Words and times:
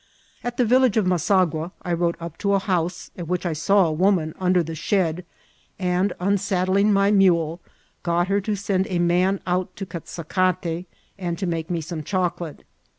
At 0.43 0.57
the 0.57 0.65
Tillage 0.65 0.97
of 0.97 1.05
Masagua 1.05 1.71
I 1.83 1.93
rode 1.93 2.17
up 2.19 2.39
to 2.39 2.53
a 2.55 2.59
house, 2.59 3.11
at 3.15 3.27
which 3.27 3.45
I 3.45 3.53
saw 3.53 3.85
a 3.85 3.91
woman 3.91 4.33
under 4.39 4.63
the 4.63 4.73
shed, 4.73 5.23
and, 5.77 6.11
unsaddling 6.19 6.91
my 6.91 7.11
mule, 7.11 7.61
got 8.01 8.27
her 8.27 8.41
to 8.41 8.55
send 8.55 8.87
a 8.89 8.97
man 8.97 9.41
out 9.45 9.75
to 9.75 9.85
cut 9.85 10.07
sacate, 10.07 10.85
and 11.19 11.37
to 11.37 11.45
make 11.45 11.69
me 11.69 11.81
some 11.81 12.01
chocolate. 12.01 12.63